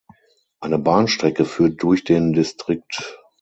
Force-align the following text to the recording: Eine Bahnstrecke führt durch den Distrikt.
Eine 0.59 0.79
Bahnstrecke 0.79 1.45
führt 1.45 1.83
durch 1.83 2.03
den 2.03 2.33
Distrikt. 2.33 3.21